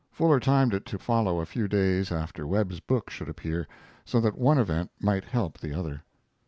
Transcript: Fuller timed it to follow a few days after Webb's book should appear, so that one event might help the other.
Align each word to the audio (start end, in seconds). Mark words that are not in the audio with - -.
Fuller 0.11 0.39
timed 0.39 0.73
it 0.73 0.83
to 0.87 0.97
follow 0.97 1.39
a 1.41 1.45
few 1.45 1.67
days 1.67 2.11
after 2.11 2.47
Webb's 2.47 2.79
book 2.79 3.11
should 3.11 3.29
appear, 3.29 3.67
so 4.03 4.19
that 4.19 4.35
one 4.35 4.57
event 4.57 4.89
might 4.99 5.25
help 5.25 5.59
the 5.59 5.75
other. 5.77 6.03